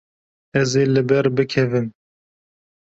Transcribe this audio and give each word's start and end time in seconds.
Ez 0.61 0.69
ê 0.81 0.83
li 0.93 1.03
ber 1.09 1.25
bikevim. 1.35 1.87